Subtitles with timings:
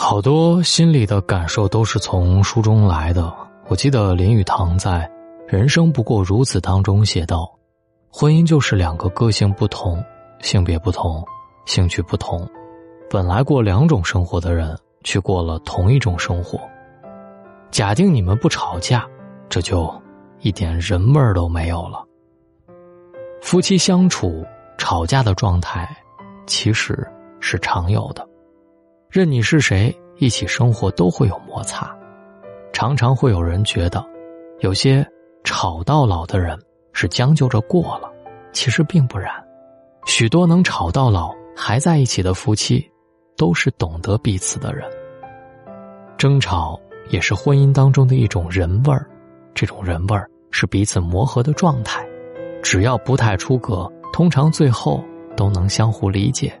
[0.00, 3.34] 好多心里的感受都是从书中来的。
[3.66, 5.10] 我记得林语堂在
[5.52, 7.52] 《人生不过如此》当中写道
[8.08, 10.02] ：“婚姻就是两个个性不同、
[10.38, 11.26] 性别不同、
[11.66, 12.48] 兴趣不同，
[13.10, 16.60] 本来过两种生活的人，却过了同一种生活。
[17.72, 19.04] 假定你们不吵架，
[19.48, 19.92] 这就
[20.38, 22.04] 一点人味儿都没有了。
[23.42, 24.46] 夫妻相处
[24.78, 25.90] 吵架的状态，
[26.46, 27.04] 其实
[27.40, 28.24] 是常有的。”
[29.10, 31.96] 任你是谁，一起生活都会有摩擦，
[32.74, 34.04] 常常会有人觉得，
[34.60, 35.06] 有些
[35.44, 36.58] 吵到老的人
[36.92, 38.12] 是将就着过了，
[38.52, 39.32] 其实并不然，
[40.04, 42.86] 许多能吵到老还在一起的夫妻，
[43.34, 44.86] 都是懂得彼此的人。
[46.18, 49.08] 争吵也是婚姻当中的一种人味儿，
[49.54, 52.06] 这种人味儿是彼此磨合的状态，
[52.62, 55.02] 只要不太出格，通常最后
[55.34, 56.52] 都能相互理解。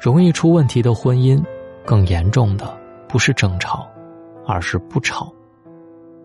[0.00, 1.42] 容易出问题的婚姻，
[1.84, 2.76] 更严重的
[3.08, 3.86] 不是争吵，
[4.46, 5.32] 而是不吵。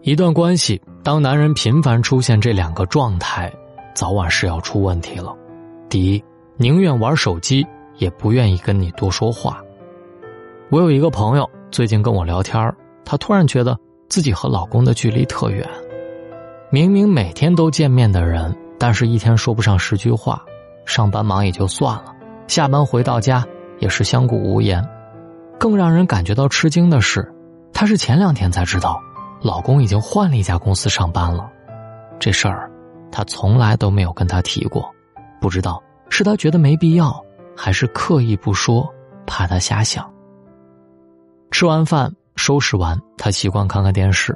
[0.02, 3.52] 一段关系，当男人频繁出现这两个状态，
[3.96, 5.36] 早晚是要出问题了。
[5.90, 6.24] 第一，
[6.58, 7.66] 宁愿玩手机，
[7.98, 9.62] 也不愿意跟你多说话。
[10.70, 15.68] 我有一个朋友，最近跟我聊天她突然觉得自己和老公的距离特远。
[16.70, 20.44] 明明每天都见面的人，但是一天说不上十句话。
[20.86, 22.14] 上班忙也就算了，
[22.48, 23.46] 下班回到家。
[23.84, 24.82] 也是相顾无言，
[25.60, 27.30] 更让人感觉到吃惊的是，
[27.74, 28.98] 她是前两天才知道，
[29.42, 31.52] 老公已经换了一家公司上班了。
[32.18, 32.72] 这事儿，
[33.12, 34.90] 她从来都没有跟他提过，
[35.42, 37.14] 不知道是他觉得没必要，
[37.58, 38.90] 还是刻意不说，
[39.28, 40.10] 怕他瞎想。
[41.52, 44.34] 吃完饭收拾完，她习惯看看电视，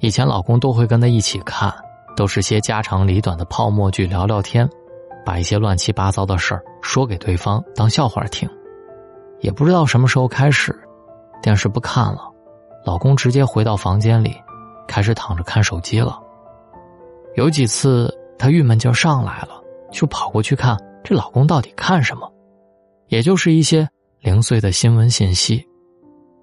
[0.00, 1.70] 以前老公都会跟她一起看，
[2.16, 4.66] 都是些家长里短的泡沫剧，聊聊天，
[5.26, 8.48] 把一些乱七八糟的事儿说给对方当笑话听。
[9.40, 10.74] 也不知道什么时候开始，
[11.40, 12.30] 电视不看了，
[12.84, 14.34] 老公直接回到房间里，
[14.86, 16.18] 开始躺着看手机了。
[17.36, 19.62] 有几次她郁闷劲上来了，
[19.92, 22.28] 就跑过去看这老公到底看什么，
[23.06, 23.88] 也就是一些
[24.20, 25.64] 零碎的新闻信息。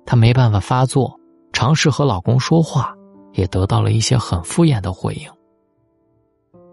[0.05, 1.19] 她没办法发作，
[1.51, 2.93] 尝试和老公说话，
[3.33, 5.29] 也得到了一些很敷衍的回应。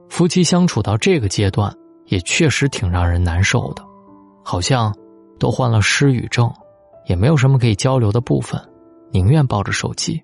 [0.08, 1.74] 夫妻相处到这个阶段，
[2.06, 3.82] 也确实挺让人难受的，
[4.44, 4.94] 好像。
[5.42, 6.48] 都患了失语症，
[7.06, 8.62] 也没有什么可以交流的部分，
[9.10, 10.22] 宁愿抱着手机。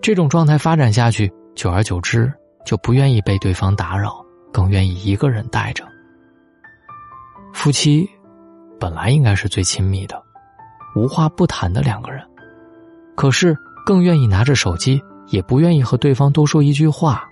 [0.00, 2.32] 这种状态发展下去，久而久之
[2.64, 5.84] 就不愿意被对方打扰，更愿意一个人待着。
[7.52, 8.08] 夫妻
[8.78, 10.22] 本来应该是最亲密的，
[10.94, 12.24] 无话不谈的两个人，
[13.16, 17.28] 可是更愿意拿着手机，也不愿意和对方多说一句话。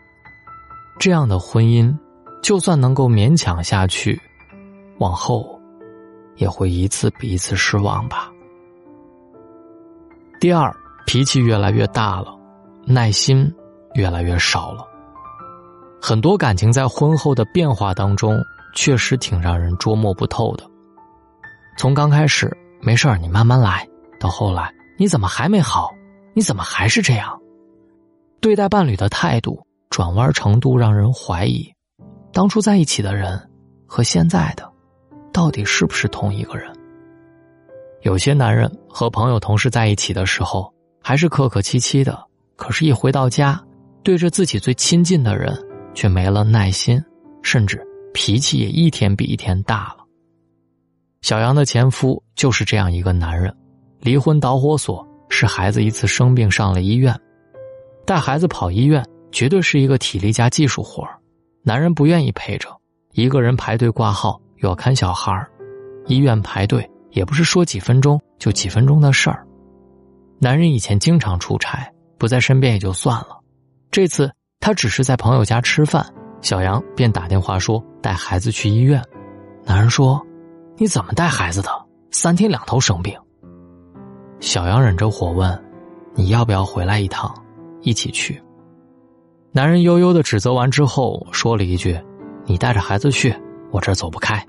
[0.98, 1.96] 这样的婚姻，
[2.42, 4.20] 就算能够勉强下去，
[4.98, 5.59] 往后。
[6.36, 8.30] 也会一次比一次失望吧。
[10.40, 10.74] 第二，
[11.06, 12.34] 脾气越来越大了，
[12.86, 13.52] 耐心
[13.94, 14.86] 越来越少了。
[16.00, 18.42] 很多感情在婚后的变化当中，
[18.74, 20.64] 确实挺让人捉摸不透的。
[21.76, 23.86] 从刚开始没事儿，你慢慢来，
[24.18, 25.90] 到后来你怎么还没好？
[26.32, 27.38] 你怎么还是这样？
[28.40, 31.70] 对待伴侣的态度转弯程度让人怀疑，
[32.32, 33.50] 当初在一起的人
[33.86, 34.69] 和现在的。
[35.32, 36.70] 到底是不是同一个人？
[38.02, 42.14] 有些男人和朋友、同事在一起的时候，还是客客气气的；
[42.56, 43.62] 可是，一回到家，
[44.02, 45.54] 对着自己最亲近的人，
[45.94, 47.02] 却没了耐心，
[47.42, 47.80] 甚至
[48.14, 50.04] 脾气也一天比一天大了。
[51.20, 53.54] 小杨的前夫就是这样一个男人，
[54.00, 57.14] 离婚导火索是孩子一次生病上了医院，
[58.06, 61.06] 带孩子跑医院绝对是一个体力加技术活
[61.62, 62.74] 男人不愿意陪着，
[63.12, 64.40] 一个人排队挂号。
[64.60, 65.46] 要看小孩
[66.06, 69.46] 医院排队也不是说几分钟就几分钟的事儿。
[70.38, 73.38] 男人以前经常出差，不在身边也就算了，
[73.90, 76.06] 这次他只是在朋友家吃饭，
[76.40, 79.02] 小杨便打电话说带孩子去医院。
[79.64, 80.24] 男人说
[80.78, 81.68] ：“你怎么带孩子的？
[82.10, 83.14] 三天两头生病。”
[84.40, 85.62] 小杨忍着火问
[86.14, 87.34] ：“你要不要回来一趟，
[87.82, 88.42] 一起去？”
[89.52, 91.98] 男人悠悠的指责完之后，说了一句
[92.46, 93.34] ：“你带着孩子去。”
[93.70, 94.44] 我这儿走不开。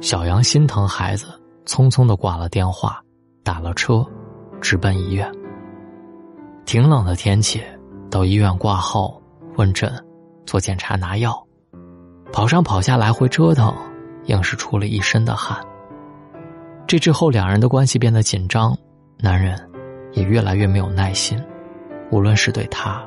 [0.00, 1.26] 小杨心疼孩子，
[1.64, 3.00] 匆匆的挂了电话，
[3.42, 4.04] 打了车，
[4.60, 5.30] 直奔医院。
[6.66, 7.62] 挺冷的天气，
[8.10, 9.20] 到医院挂号、
[9.56, 9.92] 问诊、
[10.44, 11.42] 做检查、拿药，
[12.32, 13.74] 跑上跑下来回折腾，
[14.24, 15.58] 硬是出了一身的汗。
[16.86, 18.76] 这之后，两人的关系变得紧张，
[19.18, 19.58] 男人
[20.12, 21.42] 也越来越没有耐心，
[22.10, 23.02] 无论是对他，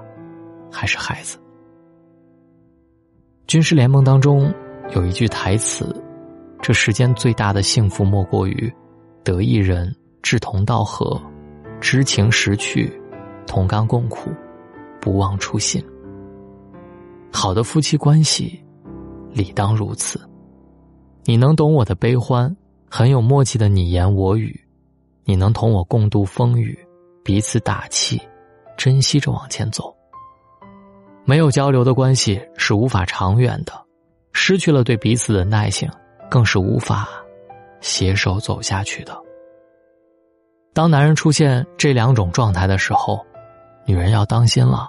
[0.72, 1.38] 还是孩子。
[3.46, 4.52] 军事联盟当中。
[4.96, 5.94] 有一句台词
[6.62, 8.74] ：“这世间最大的幸福，莫过于
[9.24, 11.22] 得一人志同道合，
[11.82, 12.92] 知情识趣，
[13.46, 14.32] 同甘共苦，
[15.02, 15.84] 不忘初心。
[17.34, 18.64] 好的夫妻关系，
[19.32, 20.20] 理当如此。
[21.26, 22.56] 你能懂我的悲欢，
[22.90, 24.50] 很有默契的你言我语；
[25.26, 26.78] 你能同我共度风雨，
[27.24, 28.20] 彼此打气，
[28.78, 29.94] 珍惜着往前走。
[31.26, 33.74] 没有交流的关系是无法长远的，
[34.40, 35.90] 失去了对彼此的耐性，
[36.30, 37.10] 更是无法
[37.82, 39.18] 携手走下去的。
[40.76, 43.20] 当男人出现这两种状态的时候，
[43.88, 44.88] 女人要当心了。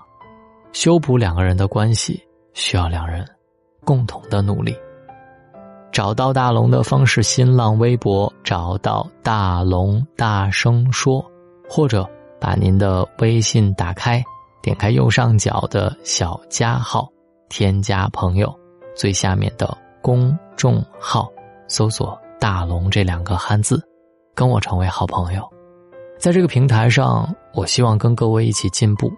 [0.73, 2.23] 修补两个人的关系，
[2.53, 3.27] 需要两人
[3.87, 4.77] 共同的努力。
[5.91, 11.25] 找到大龙的方式：新浪微博找到大龙，大声说，
[11.71, 12.07] 或者
[12.39, 14.23] 把您的微信打开。
[14.61, 17.09] 点开右上角的小加号，
[17.49, 18.55] 添加朋友，
[18.99, 21.31] 最下面的公众号，
[21.69, 23.81] 搜索“大龙”这两个汉字，
[24.35, 25.49] 跟我成为好朋友。
[26.19, 29.09] 在这个平台上，我希望跟各位一起进步，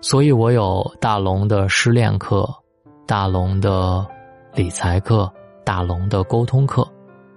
[0.00, 2.48] 所以我有大龙的失恋课、
[3.08, 4.06] 大龙的
[4.54, 5.28] 理财课、
[5.64, 6.88] 大龙的沟通课，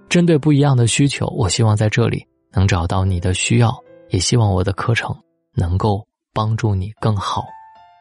[0.08, 3.76] 针对不一样的需求，我希望在这里能找到你的需要，
[4.10, 5.12] 也希望我的课程
[5.54, 6.06] 能够。
[6.34, 7.42] 帮助你更好，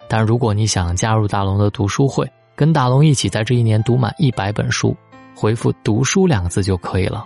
[0.07, 4.97] 但如果你想加入大龙的读书会，跟大龙一起在这一年读满一百本书，
[5.35, 7.23] 回复“读书”两个字就可以了。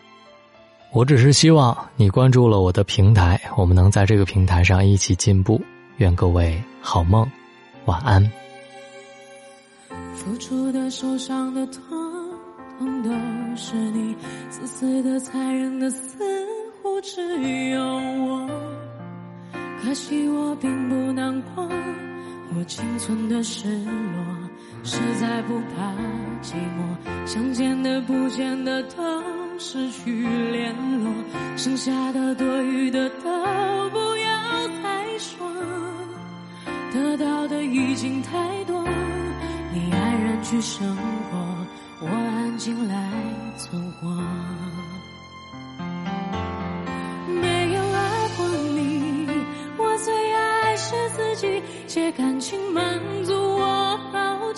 [0.91, 5.61] 我只是希望你关注了我的平台，我们能在这个平台上一起进步。
[5.99, 7.25] 愿各位好梦，
[7.85, 8.21] 晚安。
[10.13, 11.81] 付出的、受伤的、痛，
[12.77, 13.09] 痛都
[13.55, 14.13] 是你；
[14.49, 16.17] 自私的、残忍的，似
[16.83, 17.21] 乎只
[17.69, 18.49] 有我。
[19.81, 21.65] 可惜我并不难过，
[22.53, 24.40] 我仅存的失落，
[24.83, 25.91] 实在不怕
[26.41, 27.25] 寂寞。
[27.25, 29.21] 想见的不见的都
[29.57, 31.13] 失去联络，
[31.55, 35.47] 剩下的多余的都不要再说。
[36.91, 38.83] 得到的已经太多，
[39.73, 41.37] 你安然去生活，
[42.01, 43.11] 我安静来
[43.57, 44.09] 存活。
[47.27, 49.29] 没有爱过你，
[49.77, 52.99] 我最爱是自己借感情满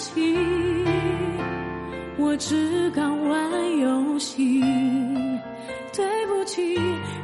[0.04, 0.36] 起，
[2.18, 4.62] 我只敢玩游戏。
[5.96, 6.78] 对不起，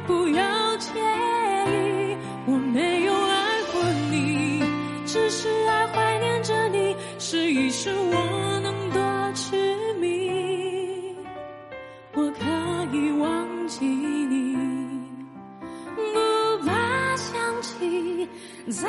[0.06, 2.16] 不要介意，
[2.46, 4.62] 我没有爱过你，
[5.04, 11.14] 只是爱怀念着你，试一试我能多痴迷。
[12.14, 14.56] 我可以忘记你，
[16.14, 18.26] 不怕想起，
[18.68, 18.88] 在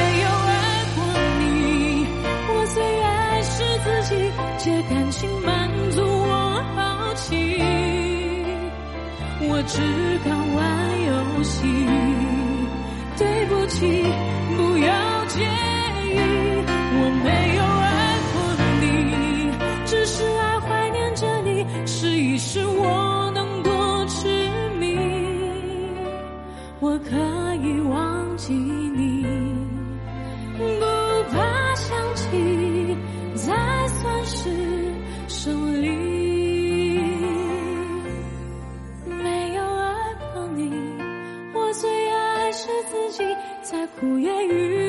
[43.71, 44.80] 在，苦也与